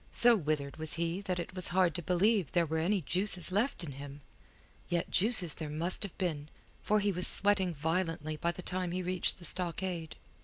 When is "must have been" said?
5.69-6.49